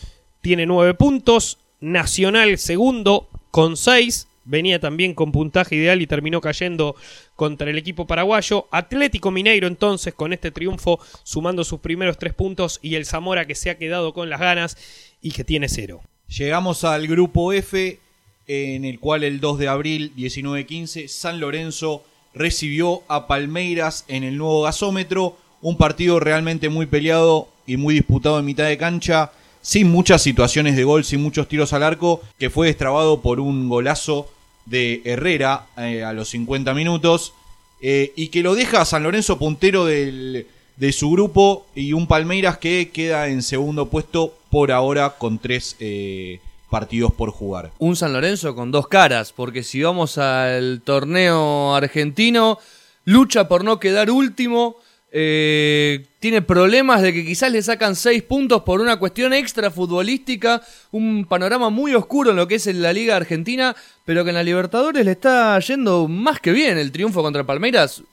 tiene 0.41 0.65
nueve 0.65 0.93
puntos, 0.93 1.59
Nacional 1.79 2.57
segundo 2.57 3.27
con 3.51 3.77
seis, 3.77 4.27
venía 4.45 4.79
también 4.79 5.13
con 5.13 5.31
puntaje 5.33 5.75
ideal 5.75 6.01
y 6.01 6.07
terminó 6.07 6.39
cayendo 6.39 6.95
contra 7.35 7.69
el 7.69 7.77
equipo 7.77 8.07
paraguayo. 8.07 8.67
Atlético 8.71 9.29
Mineiro 9.29 9.67
entonces 9.67 10.13
con 10.13 10.31
este 10.31 10.51
triunfo 10.51 10.99
sumando 11.23 11.65
sus 11.65 11.81
primeros 11.81 12.17
tres 12.17 12.33
puntos 12.33 12.79
y 12.81 12.95
el 12.95 13.05
Zamora 13.05 13.45
que 13.45 13.55
se 13.55 13.69
ha 13.69 13.77
quedado 13.77 14.13
con 14.13 14.29
las 14.29 14.39
ganas 14.39 14.77
y 15.21 15.31
que 15.31 15.43
tiene 15.43 15.67
cero. 15.67 16.01
Llegamos 16.29 16.83
al 16.83 17.07
grupo 17.07 17.53
F 17.53 17.99
en 18.47 18.85
el 18.85 18.99
cual 18.99 19.23
el 19.23 19.39
2 19.39 19.59
de 19.59 19.67
abril 19.67 20.11
1915 20.15 21.07
San 21.07 21.39
Lorenzo 21.39 22.03
recibió 22.33 23.03
a 23.07 23.27
Palmeiras 23.27 24.05
en 24.07 24.23
el 24.23 24.37
nuevo 24.37 24.63
gasómetro, 24.63 25.37
un 25.61 25.77
partido 25.77 26.19
realmente 26.19 26.69
muy 26.69 26.85
peleado 26.85 27.49
y 27.65 27.77
muy 27.77 27.93
disputado 27.93 28.39
en 28.39 28.45
mitad 28.45 28.65
de 28.65 28.77
cancha, 28.77 29.31
sin 29.61 29.89
muchas 29.89 30.21
situaciones 30.21 30.75
de 30.75 30.83
gol, 30.83 31.03
sin 31.03 31.21
muchos 31.21 31.47
tiros 31.47 31.73
al 31.73 31.83
arco, 31.83 32.21
que 32.39 32.49
fue 32.49 32.67
destrabado 32.67 33.21
por 33.21 33.39
un 33.39 33.67
golazo 33.67 34.29
de 34.65 35.01
Herrera 35.03 35.67
eh, 35.77 36.03
a 36.03 36.13
los 36.13 36.29
50 36.29 36.73
minutos 36.73 37.33
eh, 37.81 38.13
y 38.15 38.29
que 38.29 38.43
lo 38.43 38.55
deja 38.55 38.81
a 38.81 38.85
San 38.85 39.03
Lorenzo 39.03 39.37
puntero 39.37 39.85
del, 39.85 40.47
de 40.77 40.91
su 40.91 41.09
grupo 41.11 41.65
y 41.75 41.93
un 41.93 42.07
Palmeiras 42.07 42.57
que 42.57 42.91
queda 42.93 43.27
en 43.27 43.41
segundo 43.41 43.89
puesto 43.89 44.37
por 44.49 44.71
ahora 44.71 45.15
con 45.17 45.39
tres 45.39 45.75
eh, 45.79 46.39
partidos 46.69 47.13
por 47.13 47.31
jugar. 47.31 47.71
Un 47.79 47.95
San 47.95 48.13
Lorenzo 48.13 48.55
con 48.55 48.71
dos 48.71 48.87
caras, 48.87 49.31
porque 49.33 49.63
si 49.63 49.81
vamos 49.81 50.17
al 50.17 50.81
torneo 50.83 51.75
argentino, 51.75 52.59
lucha 53.05 53.47
por 53.47 53.63
no 53.63 53.79
quedar 53.79 54.11
último, 54.11 54.75
eh, 55.11 56.05
tiene 56.19 56.41
problemas 56.41 57.01
de 57.01 57.13
que 57.13 57.25
quizás 57.25 57.49
le 57.51 57.61
sacan 57.61 57.95
seis 57.95 58.21
puntos 58.21 58.63
por 58.63 58.81
una 58.81 58.99
cuestión 58.99 59.33
extra 59.33 59.71
futbolística, 59.71 60.61
un 60.91 61.25
panorama 61.25 61.69
muy 61.69 61.95
oscuro 61.95 62.31
en 62.31 62.35
lo 62.35 62.47
que 62.47 62.55
es 62.55 62.67
en 62.67 62.81
la 62.81 62.91
Liga 62.91 63.15
Argentina, 63.15 63.73
pero 64.05 64.23
que 64.25 64.31
en 64.31 64.35
la 64.35 64.43
Libertadores 64.43 65.05
le 65.05 65.11
está 65.11 65.57
yendo 65.59 66.07
más 66.09 66.41
que 66.41 66.51
bien 66.51 66.77
el 66.77 66.91
triunfo 66.91 67.21
contra 67.23 67.45
Palmeiras, 67.45 68.03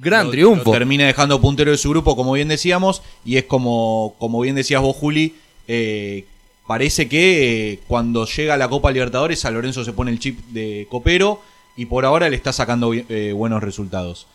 gran 0.00 0.26
Lo- 0.26 0.30
triunfo. 0.32 0.64
lo 0.64 0.78
termina 0.78 1.06
dejando 1.06 1.40
puntero 1.40 1.70
de 1.70 1.76
su 1.78 1.90
grupo, 1.90 2.16
como 2.16 2.32
bien 2.32 2.48
decíamos, 2.48 3.02
y 3.26 3.36
es 3.36 3.44
como, 3.44 4.14
como 4.18 4.40
bien 4.40 4.54
decías 4.56 4.80
vos, 4.80 4.96
Juli, 4.96 5.34
eh, 5.68 6.24
parece 6.66 7.08
que 7.08 7.72
eh, 7.72 7.80
cuando 7.86 8.26
llega 8.26 8.56
la 8.56 8.68
Copa 8.68 8.90
Libertadores, 8.90 9.40
San 9.40 9.54
Lorenzo 9.54 9.84
se 9.84 9.92
pone 9.92 10.10
el 10.10 10.18
chip 10.18 10.38
de 10.48 10.86
copero 10.90 11.42
y 11.76 11.86
por 11.86 12.04
ahora 12.04 12.28
le 12.28 12.36
está 12.36 12.52
sacando 12.52 12.92
eh, 12.94 13.32
buenos 13.34 13.62
resultados. 13.62 14.26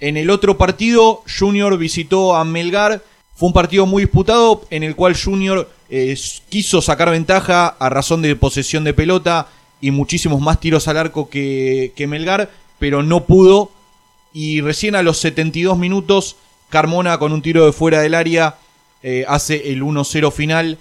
En 0.00 0.16
el 0.16 0.30
otro 0.30 0.58
partido, 0.58 1.22
Junior 1.38 1.76
visitó 1.78 2.36
a 2.36 2.44
Melgar. 2.44 3.02
Fue 3.34 3.48
un 3.48 3.52
partido 3.52 3.86
muy 3.86 4.04
disputado 4.04 4.66
en 4.70 4.82
el 4.82 4.96
cual 4.96 5.16
Junior 5.16 5.70
eh, 5.90 6.16
quiso 6.48 6.82
sacar 6.82 7.10
ventaja 7.10 7.68
a 7.68 7.88
razón 7.88 8.22
de 8.22 8.36
posesión 8.36 8.84
de 8.84 8.94
pelota 8.94 9.48
y 9.80 9.90
muchísimos 9.92 10.40
más 10.40 10.58
tiros 10.60 10.88
al 10.88 10.96
arco 10.96 11.28
que, 11.30 11.92
Melgar, 12.08 12.50
pero 12.78 13.02
no 13.02 13.24
pudo. 13.24 13.70
Y 14.32 14.60
recién 14.60 14.94
a 14.94 15.02
los 15.02 15.18
72 15.18 15.78
minutos, 15.78 16.36
Carmona 16.68 17.18
con 17.18 17.32
un 17.32 17.42
tiro 17.42 17.64
de 17.64 17.72
fuera 17.72 18.00
del 18.00 18.14
área 18.14 18.56
hace 19.28 19.72
el 19.72 19.82
1-0 19.82 20.32
final 20.32 20.78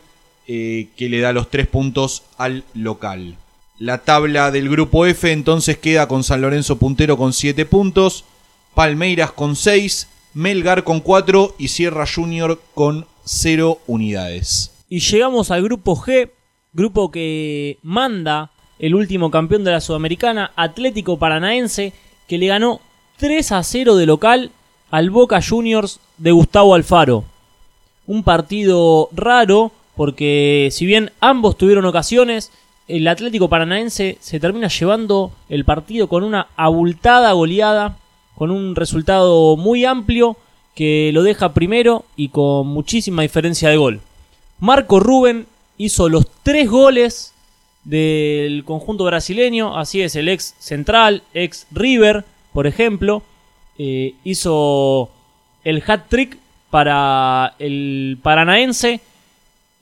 eh, 0.47 0.87
que 0.95 1.09
le 1.09 1.19
da 1.19 1.33
los 1.33 1.49
tres 1.49 1.67
puntos 1.67 2.23
al 2.37 2.63
local. 2.73 3.35
La 3.79 3.99
tabla 3.99 4.49
del 4.49 4.69
grupo 4.69 5.05
F 5.05 5.31
entonces 5.31 5.77
queda 5.77 6.07
con 6.07 6.23
San 6.23 6.41
Lorenzo 6.41 6.77
puntero 6.77 7.17
con 7.17 7.33
7 7.33 7.65
puntos, 7.65 8.23
Palmeiras 8.73 9.31
con 9.31 9.55
6, 9.55 10.07
Melgar 10.33 10.83
con 10.83 10.99
4 10.99 11.55
y 11.59 11.67
Sierra 11.67 12.05
Junior 12.07 12.59
con 12.73 13.05
0 13.25 13.79
unidades. 13.85 14.71
Y 14.89 14.99
llegamos 14.99 15.51
al 15.51 15.63
grupo 15.63 15.95
G, 15.95 16.31
grupo 16.73 17.11
que 17.11 17.77
manda 17.83 18.51
el 18.79 18.95
último 18.95 19.31
campeón 19.31 19.63
de 19.63 19.71
la 19.71 19.81
Sudamericana, 19.81 20.51
Atlético 20.55 21.19
Paranaense, 21.19 21.93
que 22.27 22.37
le 22.37 22.47
ganó 22.47 22.81
3 23.17 23.51
a 23.51 23.63
0 23.63 23.95
de 23.95 24.05
local 24.05 24.51
al 24.91 25.09
Boca 25.09 25.39
Juniors 25.41 25.99
de 26.17 26.31
Gustavo 26.31 26.75
Alfaro. 26.75 27.25
Un 28.05 28.23
partido 28.23 29.09
raro, 29.11 29.71
porque 29.97 30.69
si 30.71 30.85
bien 30.85 31.11
ambos 31.19 31.57
tuvieron 31.57 31.83
ocasiones, 31.85 32.51
el 32.87 33.07
Atlético 33.07 33.49
Paranaense 33.49 34.17
se 34.21 34.39
termina 34.39 34.69
llevando 34.69 35.31
el 35.49 35.65
partido 35.65 36.07
con 36.07 36.23
una 36.23 36.47
abultada 36.55 37.33
goleada, 37.33 37.97
con 38.35 38.51
un 38.51 38.75
resultado 38.75 39.57
muy 39.57 39.83
amplio 39.83 40.37
que 40.75 41.09
lo 41.11 41.23
deja 41.23 41.53
primero 41.53 42.05
y 42.15 42.29
con 42.29 42.67
muchísima 42.67 43.23
diferencia 43.23 43.69
de 43.69 43.77
gol. 43.77 44.01
Marco 44.59 44.99
Rubén 44.99 45.47
hizo 45.77 46.07
los 46.07 46.27
tres 46.43 46.69
goles 46.69 47.33
del 47.83 48.63
conjunto 48.65 49.03
brasileño, 49.03 49.77
así 49.77 50.01
es, 50.01 50.15
el 50.15 50.29
ex 50.29 50.53
Central, 50.59 51.23
ex 51.33 51.65
River, 51.71 52.23
por 52.53 52.67
ejemplo, 52.67 53.23
eh, 53.79 54.13
hizo 54.23 55.09
el 55.63 55.83
hat-trick 55.85 56.37
para 56.69 57.55
el 57.59 58.19
paranaense. 58.21 59.01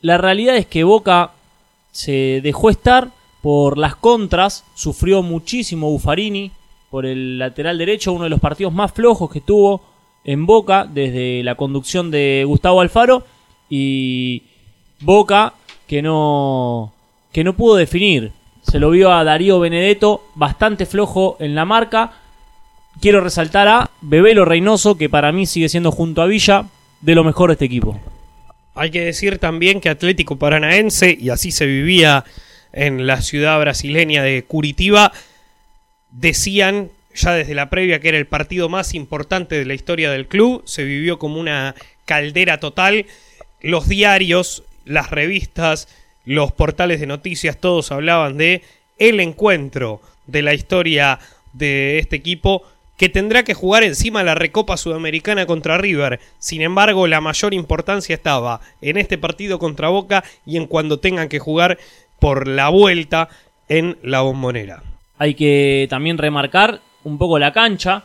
La 0.05 0.19
realidad 0.19 0.55
es 0.55 0.67
que 0.67 0.83
Boca 0.83 1.31
se 1.91 2.39
dejó 2.43 2.69
estar 2.69 3.09
por 3.41 3.79
las 3.79 3.95
contras, 3.95 4.63
sufrió 4.75 5.23
muchísimo 5.23 5.89
Buffarini 5.89 6.51
por 6.91 7.07
el 7.07 7.39
lateral 7.39 7.79
derecho, 7.79 8.13
uno 8.13 8.25
de 8.25 8.29
los 8.29 8.39
partidos 8.39 8.71
más 8.71 8.91
flojos 8.91 9.31
que 9.31 9.41
tuvo 9.41 9.81
en 10.23 10.45
Boca 10.45 10.85
desde 10.87 11.41
la 11.41 11.55
conducción 11.55 12.11
de 12.11 12.43
Gustavo 12.45 12.81
Alfaro 12.81 13.25
y 13.67 14.43
Boca 14.99 15.55
que 15.87 16.03
no 16.03 16.93
que 17.31 17.43
no 17.43 17.55
pudo 17.55 17.75
definir. 17.75 18.31
Se 18.61 18.77
lo 18.77 18.91
vio 18.91 19.11
a 19.11 19.23
Darío 19.23 19.59
Benedetto 19.59 20.21
bastante 20.35 20.85
flojo 20.85 21.35
en 21.39 21.55
la 21.55 21.65
marca. 21.65 22.11
Quiero 23.01 23.21
resaltar 23.21 23.67
a 23.67 23.89
Bebelo 24.01 24.45
Reynoso 24.45 24.99
que 24.99 25.09
para 25.09 25.31
mí 25.31 25.47
sigue 25.47 25.67
siendo 25.67 25.91
junto 25.91 26.21
a 26.21 26.27
Villa 26.27 26.65
de 27.01 27.15
lo 27.15 27.23
mejor 27.23 27.49
de 27.49 27.53
este 27.53 27.65
equipo. 27.65 27.99
Hay 28.75 28.91
que 28.91 29.05
decir 29.05 29.39
también 29.39 29.79
que 29.79 29.89
Atlético 29.89 30.37
Paranaense, 30.37 31.17
y 31.19 31.29
así 31.29 31.51
se 31.51 31.65
vivía 31.65 32.25
en 32.73 33.07
la 33.07 33.21
ciudad 33.21 33.57
brasileña 33.59 34.21
de 34.21 34.43
Curitiba, 34.43 35.13
decían 36.11 36.89
ya 37.15 37.33
desde 37.33 37.55
la 37.55 37.69
previa 37.69 37.99
que 37.99 38.09
era 38.09 38.17
el 38.17 38.27
partido 38.27 38.67
más 38.67 38.93
importante 38.93 39.57
de 39.57 39.65
la 39.65 39.73
historia 39.73 40.11
del 40.11 40.27
club, 40.27 40.63
se 40.65 40.83
vivió 40.83 41.17
como 41.17 41.39
una 41.39 41.73
caldera 42.03 42.59
total, 42.59 43.05
los 43.61 43.87
diarios, 43.87 44.63
las 44.83 45.09
revistas, 45.09 45.87
los 46.25 46.51
portales 46.51 46.99
de 46.99 47.07
noticias, 47.07 47.57
todos 47.57 47.93
hablaban 47.93 48.35
de 48.35 48.61
el 48.97 49.21
encuentro 49.21 50.01
de 50.27 50.41
la 50.41 50.53
historia 50.53 51.19
de 51.53 51.99
este 51.99 52.17
equipo 52.17 52.63
que 52.97 53.09
tendrá 53.09 53.43
que 53.43 53.53
jugar 53.53 53.83
encima 53.83 54.23
la 54.23 54.35
Recopa 54.35 54.77
Sudamericana 54.77 55.45
contra 55.45 55.77
River. 55.77 56.19
Sin 56.39 56.61
embargo, 56.61 57.07
la 57.07 57.21
mayor 57.21 57.53
importancia 57.53 58.13
estaba 58.15 58.61
en 58.81 58.97
este 58.97 59.17
partido 59.17 59.59
contra 59.59 59.89
Boca 59.89 60.23
y 60.45 60.57
en 60.57 60.65
cuando 60.67 60.99
tengan 60.99 61.27
que 61.29 61.39
jugar 61.39 61.77
por 62.19 62.47
la 62.47 62.69
vuelta 62.69 63.27
en 63.67 63.97
la 64.01 64.21
bombonera. 64.21 64.83
Hay 65.17 65.33
que 65.33 65.87
también 65.89 66.17
remarcar 66.17 66.81
un 67.03 67.17
poco 67.17 67.37
la 67.39 67.51
cancha, 67.51 68.03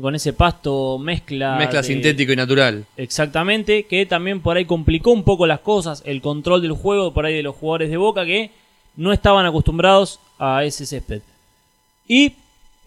con 0.00 0.14
ese 0.16 0.32
pasto 0.32 0.98
mezcla. 0.98 1.56
Mezcla 1.56 1.80
de- 1.82 1.86
sintético 1.86 2.32
y 2.32 2.36
natural. 2.36 2.84
Exactamente, 2.96 3.84
que 3.84 4.06
también 4.06 4.40
por 4.40 4.56
ahí 4.56 4.64
complicó 4.64 5.12
un 5.12 5.22
poco 5.22 5.46
las 5.46 5.60
cosas, 5.60 6.02
el 6.04 6.20
control 6.20 6.60
del 6.62 6.72
juego 6.72 7.14
por 7.14 7.24
ahí 7.26 7.34
de 7.34 7.42
los 7.44 7.54
jugadores 7.54 7.90
de 7.90 7.96
Boca 7.96 8.24
que 8.24 8.50
no 8.96 9.12
estaban 9.12 9.46
acostumbrados 9.46 10.18
a 10.38 10.64
ese 10.64 10.84
césped. 10.86 11.22
Y 12.08 12.32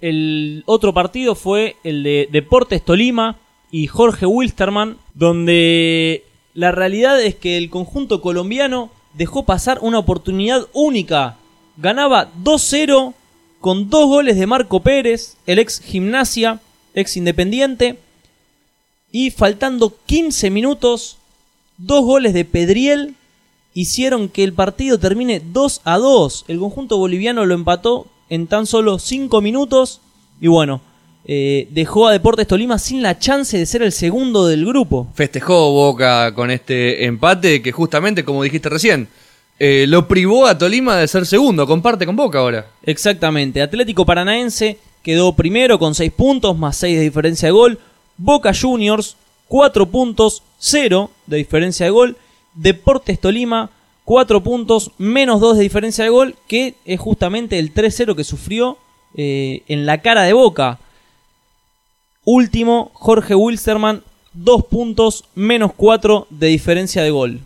el 0.02 0.64
otro 0.66 0.94
partido 0.94 1.36
fue 1.36 1.76
el 1.84 2.04
de 2.04 2.28
Deportes 2.32 2.84
Tolima 2.84 3.38
y 3.72 3.88
Jorge 3.88 4.26
Wilstermann, 4.26 4.98
donde 5.14 6.24
la 6.54 6.72
realidad 6.72 7.22
es 7.22 7.36
que 7.36 7.58
el 7.58 7.70
conjunto 7.70 8.22
colombiano 8.22 8.90
dejó 9.14 9.46
pasar 9.46 9.80
una 9.82 10.00
oportunidad 10.00 10.68
única. 10.74 11.38
Ganaba 11.78 12.32
2-0 12.44 13.14
con 13.60 13.90
dos 13.90 14.08
goles 14.08 14.38
de 14.38 14.48
Marco 14.48 14.80
Pérez, 14.82 15.38
el 15.46 15.60
ex 15.60 15.80
gimnasia, 15.80 16.60
ex 16.94 17.18
independiente, 17.18 18.00
y 19.12 19.32
faltando 19.32 19.94
15 20.06 20.50
minutos, 20.50 21.18
dos 21.78 22.04
goles 22.04 22.34
de 22.34 22.46
Pedriel 22.46 23.16
hicieron 23.74 24.30
que 24.30 24.44
el 24.44 24.54
partido 24.54 25.00
termine 25.00 25.40
2 25.40 25.82
a 25.84 25.98
2. 25.98 26.46
El 26.48 26.60
conjunto 26.60 26.98
boliviano 26.98 27.46
lo 27.46 27.54
empató 27.54 28.08
en 28.30 28.48
tan 28.48 28.66
solo 28.66 29.00
5 29.00 29.42
minutos 29.42 30.02
y 30.40 30.48
bueno, 30.48 30.82
eh, 31.26 31.68
dejó 31.72 32.08
a 32.08 32.14
Deportes 32.14 32.48
Tolima 32.48 32.80
sin 32.80 33.02
la 33.02 33.20
chance 33.20 33.58
de 33.58 33.66
ser 33.66 33.82
el 33.82 33.92
segundo 33.92 34.48
del 34.48 34.66
grupo. 34.66 35.08
Festejó 35.14 35.72
Boca 35.72 36.34
con 36.34 36.52
este 36.52 37.06
empate 37.06 37.62
que 37.62 37.72
justamente, 37.72 38.24
como 38.24 38.44
dijiste 38.44 38.70
recién, 38.70 39.10
eh, 39.60 39.86
lo 39.88 40.08
privó 40.08 40.46
a 40.46 40.58
Tolima 40.58 40.96
de 40.96 41.08
ser 41.08 41.26
segundo. 41.26 41.68
Comparte 41.68 42.06
con 42.06 42.16
Boca 42.16 42.40
ahora. 42.40 42.68
Exactamente. 42.84 43.62
Atlético 43.62 44.06
Paranaense 44.06 44.78
quedó 45.04 45.34
primero 45.34 45.78
con 45.80 45.96
6 45.96 46.12
puntos 46.14 46.58
más 46.58 46.78
6 46.78 46.98
de 46.98 47.04
diferencia 47.04 47.48
de 47.48 47.52
gol. 47.52 47.80
Boca 48.18 48.54
Juniors 48.54 49.18
4 49.48 49.86
puntos, 49.88 50.44
0 50.60 51.10
de 51.26 51.38
diferencia 51.38 51.86
de 51.86 51.92
gol. 51.92 52.18
Deportes 52.54 53.20
Tolima 53.20 53.70
4 54.08 54.42
puntos, 54.42 54.92
menos 54.98 55.42
2 55.42 55.58
de 55.58 55.64
diferencia 55.64 56.06
de 56.06 56.10
gol, 56.10 56.36
que 56.48 56.76
es 56.86 56.98
justamente 56.98 57.60
el 57.60 57.74
3-0 57.74 58.16
que 58.16 58.24
sufrió 58.24 58.78
eh, 59.18 59.64
en 59.68 59.86
la 59.86 60.02
cara 60.02 60.24
de 60.24 60.32
Boca. 60.32 60.80
Último, 62.24 62.90
Jorge 62.94 63.36
Wilstermann, 63.36 64.06
2 64.32 64.66
puntos, 64.68 65.26
menos 65.36 65.74
4 65.74 66.28
de 66.30 66.48
diferencia 66.48 67.04
de 67.04 67.10
gol. 67.10 67.42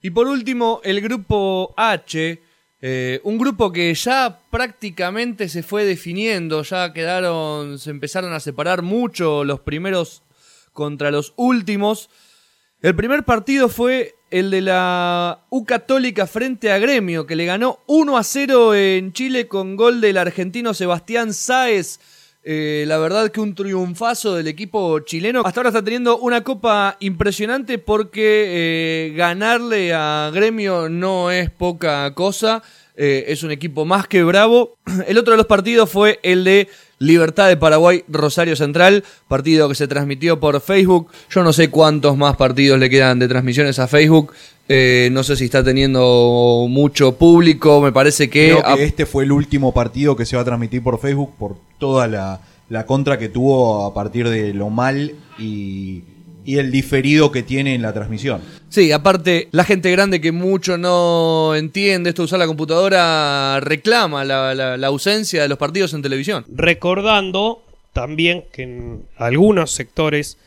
Y 0.00 0.08
por 0.08 0.28
último, 0.28 0.80
el 0.82 1.02
grupo 1.02 1.74
H, 1.76 2.42
eh, 2.80 3.20
un 3.22 3.36
grupo 3.36 3.70
que 3.70 3.92
ya 3.92 4.40
prácticamente 4.50 5.50
se 5.50 5.62
fue 5.62 5.84
definiendo, 5.84 6.62
ya 6.62 6.94
quedaron, 6.94 7.78
se 7.78 7.90
empezaron 7.90 8.32
a 8.32 8.40
separar 8.40 8.80
mucho 8.80 9.44
los 9.44 9.60
primeros 9.60 10.22
contra 10.72 11.10
los 11.10 11.34
últimos. 11.36 12.08
El 12.80 12.96
primer 12.96 13.24
partido 13.24 13.68
fue 13.68 14.14
el 14.32 14.50
de 14.50 14.62
la 14.62 15.44
U 15.50 15.66
Católica 15.66 16.26
frente 16.26 16.72
a 16.72 16.78
Gremio, 16.78 17.26
que 17.26 17.36
le 17.36 17.44
ganó 17.44 17.80
1 17.86 18.16
a 18.16 18.24
0 18.24 18.74
en 18.74 19.12
Chile 19.12 19.46
con 19.46 19.76
gol 19.76 20.00
del 20.00 20.16
argentino 20.16 20.72
Sebastián 20.72 21.34
Sáez. 21.34 22.00
Eh, 22.42 22.84
la 22.88 22.96
verdad 22.96 23.30
que 23.30 23.40
un 23.40 23.54
triunfazo 23.54 24.34
del 24.34 24.48
equipo 24.48 25.00
chileno. 25.00 25.42
Hasta 25.44 25.60
ahora 25.60 25.68
está 25.68 25.84
teniendo 25.84 26.16
una 26.18 26.42
copa 26.42 26.96
impresionante 27.00 27.76
porque 27.76 29.10
eh, 29.10 29.14
ganarle 29.14 29.92
a 29.92 30.30
Gremio 30.32 30.88
no 30.88 31.30
es 31.30 31.50
poca 31.50 32.12
cosa. 32.14 32.62
Eh, 32.96 33.24
es 33.28 33.42
un 33.42 33.50
equipo 33.50 33.84
más 33.84 34.08
que 34.08 34.22
bravo. 34.22 34.78
El 35.06 35.18
otro 35.18 35.32
de 35.32 35.36
los 35.36 35.46
partidos 35.46 35.90
fue 35.90 36.20
el 36.22 36.44
de 36.44 36.68
Libertad 37.02 37.48
de 37.48 37.56
Paraguay, 37.56 38.04
Rosario 38.08 38.54
Central, 38.54 39.02
partido 39.26 39.68
que 39.68 39.74
se 39.74 39.88
transmitió 39.88 40.38
por 40.38 40.60
Facebook. 40.60 41.08
Yo 41.30 41.42
no 41.42 41.52
sé 41.52 41.68
cuántos 41.68 42.16
más 42.16 42.36
partidos 42.36 42.78
le 42.78 42.88
quedan 42.88 43.18
de 43.18 43.28
transmisiones 43.28 43.78
a 43.78 43.88
Facebook. 43.88 44.32
Eh, 44.68 45.08
no 45.12 45.24
sé 45.24 45.36
si 45.36 45.46
está 45.46 45.64
teniendo 45.64 46.66
mucho 46.68 47.16
público. 47.16 47.80
Me 47.80 47.90
parece 47.90 48.30
que. 48.30 48.56
Creo 48.56 48.76
que 48.76 48.84
este 48.84 49.06
fue 49.06 49.24
el 49.24 49.32
último 49.32 49.74
partido 49.74 50.14
que 50.14 50.24
se 50.24 50.36
va 50.36 50.42
a 50.42 50.44
transmitir 50.44 50.82
por 50.82 51.00
Facebook 51.00 51.32
por 51.36 51.56
toda 51.78 52.06
la, 52.06 52.40
la 52.68 52.86
contra 52.86 53.18
que 53.18 53.28
tuvo 53.28 53.84
a 53.84 53.92
partir 53.92 54.28
de 54.28 54.54
lo 54.54 54.70
mal 54.70 55.16
y, 55.38 56.04
y 56.44 56.58
el 56.58 56.70
diferido 56.72 57.30
que 57.30 57.42
tiene 57.42 57.74
en 57.74 57.82
la 57.82 57.92
transmisión. 57.92 58.40
Sí, 58.68 58.90
aparte, 58.92 59.48
la 59.52 59.64
gente 59.64 59.90
grande 59.90 60.20
que 60.20 60.32
mucho 60.32 60.76
no 60.78 61.54
entiende 61.54 62.10
esto 62.10 62.22
de 62.22 62.26
usar 62.26 62.38
la 62.38 62.46
computadora 62.46 63.60
reclama 63.60 64.24
la, 64.24 64.54
la- 64.54 64.76
la 64.76 64.86
ausencia 64.88 65.42
de 65.42 65.48
los 65.48 65.58
partidos 65.58 65.94
en 65.94 66.02
televisión. 66.02 66.44
Recordando 66.54 67.62
también 67.92 68.44
que 68.52 68.62
en 68.62 69.02
algunos 69.16 69.70
sectores 69.72 70.38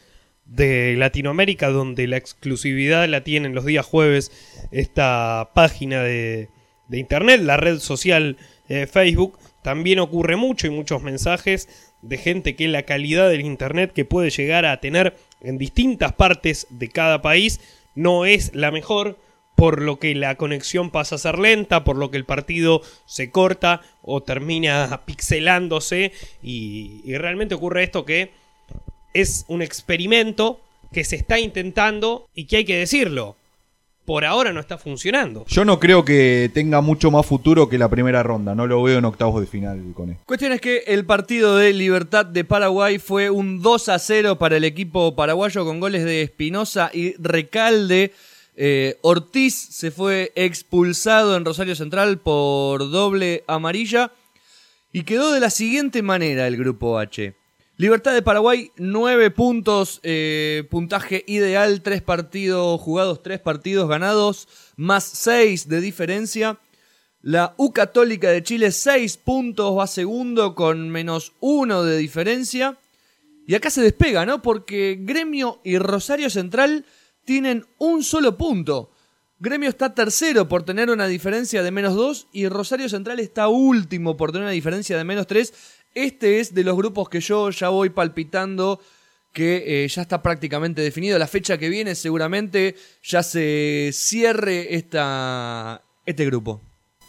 de 0.46 0.96
Latinoamérica, 0.98 1.70
donde 1.70 2.08
la 2.08 2.18
exclusividad 2.18 3.08
la 3.08 3.24
tienen 3.24 3.56
los 3.56 3.66
días 3.66 3.86
jueves, 3.86 4.32
esta 4.72 5.50
página 5.56 6.04
de, 6.04 6.50
de 6.88 7.00
internet, 7.00 7.42
la 7.42 7.58
red 7.58 7.80
social 7.80 8.38
eh, 8.68 8.86
Facebook, 8.86 9.40
también 9.64 10.00
ocurre 10.00 10.36
mucho 10.36 10.68
y 10.68 10.72
muchos 10.72 11.02
mensajes 11.02 11.68
de 12.02 12.18
gente 12.18 12.56
que 12.56 12.68
la 12.68 12.84
calidad 12.84 13.30
del 13.30 13.42
internet 13.42 13.92
que 13.94 14.06
puede 14.06 14.30
llegar 14.30 14.66
a 14.66 14.80
tener 14.80 15.16
en 15.46 15.58
distintas 15.58 16.14
partes 16.14 16.68
de 16.70 16.90
cada 16.90 17.22
país 17.22 17.62
no 17.94 18.26
es 18.26 18.54
la 18.54 18.72
mejor, 18.72 19.18
por 19.56 19.82
lo 19.82 20.00
que 20.00 20.14
la 20.16 20.36
conexión 20.36 20.92
pasa 20.92 21.16
a 21.16 21.20
ser 21.20 21.40
lenta, 21.40 21.84
por 21.84 21.96
lo 21.96 22.12
que 22.12 22.18
el 22.18 22.26
partido 22.26 22.82
se 23.06 23.32
corta 23.32 23.82
o 24.02 24.22
termina 24.22 25.02
pixelándose 25.06 26.12
y, 26.44 27.02
realmente 27.18 27.56
ocurre 27.56 27.84
esto 27.84 28.06
que 28.06 28.32
es 29.14 29.46
un 29.48 29.62
experimento 29.62 30.60
que 30.92 31.06
se 31.06 31.16
está 31.16 31.40
intentando 31.40 32.28
y 32.36 32.46
que 32.46 32.58
hay 32.58 32.66
que 32.66 32.78
decirlo, 32.78 33.38
por 34.06 34.24
ahora 34.24 34.54
no 34.54 34.60
está 34.60 34.78
funcionando. 34.78 35.46
Yo 35.48 35.66
no 35.66 35.80
creo 35.80 36.06
que 36.06 36.50
tenga 36.54 36.82
mucho 36.82 37.12
más 37.12 37.26
futuro 37.26 37.68
que 37.68 37.78
la 37.78 37.90
primera 37.90 38.24
ronda. 38.24 38.56
No 38.56 38.68
lo 38.68 38.82
veo 38.84 39.00
en 39.00 39.06
octavos 39.06 39.42
de 39.42 39.48
final 39.48 39.82
con 39.94 40.12
esto. 40.12 40.24
Cuestión 40.26 40.52
es 40.54 40.62
que 40.62 40.84
el 40.88 41.06
partido 41.06 41.58
de 41.58 41.74
Libertad 41.74 42.26
de 42.26 42.44
Paraguay 42.44 43.00
fue 43.00 43.30
un 43.30 43.62
2 43.62 43.90
a 43.90 44.00
0 44.00 44.38
para 44.38 44.58
el 44.58 44.64
equipo 44.64 45.16
paraguayo 45.16 45.66
con 45.66 45.80
goles 45.80 46.06
de 46.06 46.22
Espinosa 46.22 46.92
y 46.94 47.16
Recalde. 47.18 48.14
Eh, 48.56 48.98
Ortiz 49.02 49.54
se 49.56 49.92
fue 49.92 50.32
expulsado 50.36 51.36
en 51.36 51.44
Rosario 51.44 51.76
Central 51.76 52.20
por 52.20 52.90
doble 52.90 53.44
amarilla 53.48 54.12
y 54.94 55.04
quedó 55.04 55.34
de 55.34 55.42
la 55.42 55.50
siguiente 55.50 56.02
manera 56.02 56.48
el 56.48 56.56
grupo 56.56 57.00
H. 57.00 57.36
Libertad 57.78 58.14
de 58.14 58.22
Paraguay, 58.22 58.72
9 58.78 59.32
puntos, 59.32 60.00
eh, 60.04 60.66
puntaje 60.70 61.26
ideal, 61.28 61.82
3 61.82 62.02
partidos 62.02 62.80
jugados, 62.80 63.22
3 63.22 63.42
partidos 63.42 63.90
ganados, 63.90 64.48
más 64.78 65.04
6 65.04 65.68
de 65.68 65.82
diferencia. 65.82 66.58
La 67.22 67.54
U 67.58 67.74
Católica 67.74 68.30
de 68.30 68.44
Chile, 68.44 68.72
6 68.72 69.18
puntos, 69.18 69.78
va 69.78 69.88
segundo 69.88 70.56
con 70.56 70.90
menos 70.90 71.34
1 71.42 71.84
de 71.84 71.98
diferencia. 71.98 72.80
Y 73.46 73.56
acá 73.56 73.70
se 73.70 73.82
despega, 73.82 74.26
¿no? 74.26 74.42
Porque 74.42 74.98
Gremio 75.02 75.60
y 75.66 75.78
Rosario 75.78 76.30
Central 76.30 76.86
tienen 77.26 77.66
un 77.78 78.04
solo 78.04 78.38
punto. 78.38 78.92
Gremio 79.38 79.68
está 79.68 79.94
tercero 79.94 80.48
por 80.48 80.64
tener 80.64 80.90
una 80.90 81.08
diferencia 81.08 81.62
de 81.62 81.72
menos 81.72 81.94
2 81.94 82.30
y 82.32 82.48
Rosario 82.48 82.88
Central 82.88 83.20
está 83.20 83.50
último 83.50 84.16
por 84.16 84.32
tener 84.32 84.44
una 84.44 84.52
diferencia 84.52 84.98
de 84.98 85.04
menos 85.04 85.28
3. 85.28 85.54
Este 85.96 86.42
es 86.42 86.54
de 86.54 86.66
los 86.66 86.76
grupos 86.76 87.08
que 87.08 87.22
yo 87.22 87.50
ya 87.52 87.70
voy 87.70 87.90
palpitando 87.90 88.82
que 89.32 89.84
eh, 89.84 89.88
ya 89.88 90.02
está 90.02 90.22
prácticamente 90.22 90.82
definido. 90.82 91.18
La 91.18 91.26
fecha 91.26 91.58
que 91.58 91.70
viene 91.70 91.96
seguramente 91.96 92.76
ya 93.02 93.24
se 93.24 93.92
cierre 93.94 94.76
esta, 94.76 95.82
este 96.06 96.26
grupo. 96.26 96.62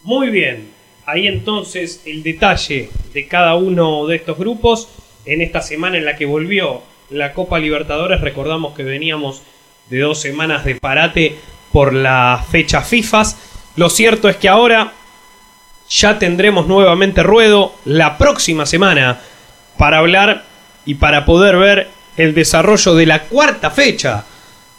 Muy 0.04 0.30
bien, 0.30 0.68
ahí 1.04 1.26
entonces 1.26 2.02
el 2.06 2.22
detalle 2.22 2.88
de 3.12 3.26
cada 3.26 3.56
uno 3.56 4.06
de 4.06 4.16
estos 4.16 4.38
grupos 4.38 4.88
en 5.24 5.40
esta 5.40 5.62
semana 5.62 5.98
en 5.98 6.04
la 6.04 6.14
que 6.14 6.26
volvió 6.26 6.82
la 7.10 7.32
Copa 7.32 7.58
Libertadores. 7.58 8.20
Recordamos 8.20 8.76
que 8.76 8.84
veníamos 8.84 9.42
de 9.90 9.98
dos 9.98 10.20
semanas 10.20 10.64
de 10.64 10.76
parate 10.76 11.34
por 11.72 11.92
la 11.92 12.44
fecha 12.52 12.82
FIFAs. 12.82 13.36
Lo 13.74 13.90
cierto 13.90 14.28
es 14.28 14.36
que 14.36 14.48
ahora 14.48 14.92
ya 15.88 16.18
tendremos 16.18 16.66
nuevamente 16.66 17.22
ruedo 17.22 17.74
la 17.84 18.18
próxima 18.18 18.66
semana 18.66 19.20
para 19.78 19.98
hablar 19.98 20.44
y 20.84 20.94
para 20.94 21.24
poder 21.24 21.56
ver 21.56 21.88
el 22.16 22.34
desarrollo 22.34 22.94
de 22.94 23.06
la 23.06 23.24
cuarta 23.24 23.70
fecha 23.70 24.24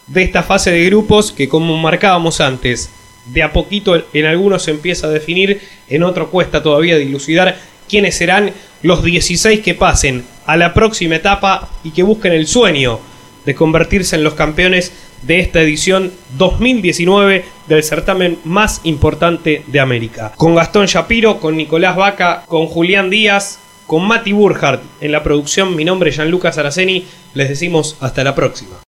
de 0.06 0.22
esta 0.22 0.42
fase 0.42 0.70
de 0.70 0.84
grupos 0.86 1.32
que 1.32 1.48
como 1.48 1.76
marcábamos 1.76 2.40
antes, 2.40 2.90
de 3.26 3.42
a 3.42 3.52
poquito 3.52 4.06
en 4.12 4.26
algunos 4.26 4.62
se 4.62 4.70
empieza 4.70 5.06
a 5.06 5.10
definir, 5.10 5.60
en 5.88 6.02
otro 6.02 6.30
cuesta 6.30 6.62
todavía 6.62 6.96
dilucidar 6.96 7.58
quiénes 7.88 8.16
serán 8.16 8.52
los 8.82 9.02
16 9.02 9.60
que 9.60 9.74
pasen 9.74 10.24
a 10.46 10.56
la 10.56 10.72
próxima 10.72 11.16
etapa 11.16 11.68
y 11.84 11.90
que 11.90 12.02
busquen 12.02 12.32
el 12.32 12.46
sueño 12.46 13.00
de 13.44 13.54
convertirse 13.54 14.16
en 14.16 14.24
los 14.24 14.34
campeones 14.34 14.92
de 15.22 15.40
esta 15.40 15.60
edición 15.60 16.12
2019 16.36 17.44
del 17.66 17.82
certamen 17.82 18.38
más 18.44 18.80
importante 18.84 19.62
de 19.66 19.80
América. 19.80 20.32
Con 20.36 20.54
Gastón 20.54 20.86
Shapiro, 20.86 21.40
con 21.40 21.56
Nicolás 21.56 21.96
Vaca, 21.96 22.44
con 22.46 22.66
Julián 22.66 23.10
Díaz, 23.10 23.60
con 23.86 24.06
Mati 24.06 24.32
Burhardt 24.32 24.82
en 25.00 25.12
la 25.12 25.22
producción, 25.22 25.74
mi 25.74 25.84
nombre 25.84 26.10
es 26.10 26.16
Gianluca 26.16 26.52
Saraceni, 26.52 27.06
les 27.34 27.48
decimos 27.48 27.96
hasta 28.00 28.22
la 28.22 28.34
próxima. 28.34 28.78